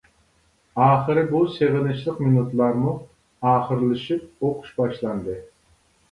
[0.83, 2.93] ئاخىرى بۇ سېغىنىشلىق مىنۇتلارمۇ
[3.49, 5.37] ئاخىرلىشىپ ئوقۇش باشلاندى.